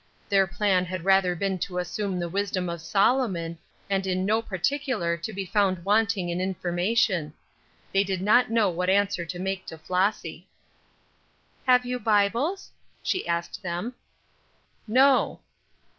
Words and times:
Their 0.29 0.47
plan 0.47 0.83
had 0.85 1.05
rather 1.05 1.35
been 1.35 1.59
to 1.59 1.77
assume 1.77 2.17
the 2.19 2.27
wisdom 2.27 2.69
of 2.69 2.81
Solomon, 2.81 3.59
and 3.87 4.07
in 4.07 4.25
no 4.25 4.41
particular 4.41 5.15
to 5.17 5.31
be 5.31 5.45
found 5.45 5.85
wanting 5.85 6.29
in 6.29 6.41
information. 6.41 7.33
They 7.93 8.03
did 8.03 8.19
not 8.19 8.49
know 8.49 8.67
what 8.71 8.89
answer 8.89 9.25
to 9.27 9.37
make 9.37 9.67
to 9.67 9.77
Flossy. 9.77 10.47
"Have 11.67 11.85
you 11.85 11.99
Bibles?" 11.99 12.71
she 13.03 13.27
asked 13.27 13.61
them. 13.61 13.93
"No." 14.87 15.39